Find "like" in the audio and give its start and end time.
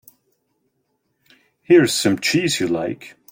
2.67-3.15